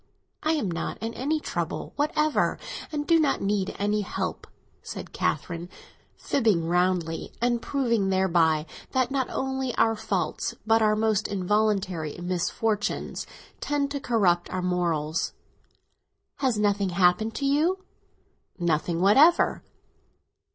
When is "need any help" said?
3.39-4.47